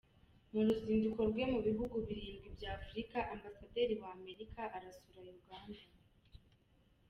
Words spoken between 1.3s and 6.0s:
mu bihugu birindwi by’Afurika, Ambasaderi wa America arasura Uganda